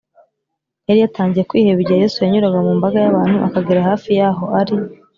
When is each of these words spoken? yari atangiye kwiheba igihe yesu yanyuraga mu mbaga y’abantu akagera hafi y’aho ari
yari 0.87 1.01
atangiye 1.07 1.47
kwiheba 1.49 1.79
igihe 1.81 1.99
yesu 2.03 2.17
yanyuraga 2.23 2.59
mu 2.65 2.71
mbaga 2.77 2.97
y’abantu 3.05 3.37
akagera 3.47 3.87
hafi 3.89 4.09
y’aho 4.19 4.43
ari 4.59 4.75